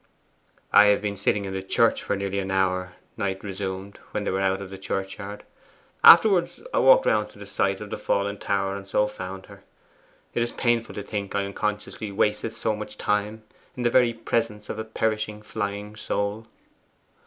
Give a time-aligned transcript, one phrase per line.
[0.73, 4.31] 'I had been sitting in the church for nearly an hour,' Knight resumed, when they
[4.31, 5.43] were out of the churchyard.
[6.03, 9.63] 'Afterwards I walked round to the site of the fallen tower, and so found her.
[10.33, 13.43] It is painful to think I unconsciously wasted so much time
[13.77, 16.47] in the very presence of a perishing, flying soul.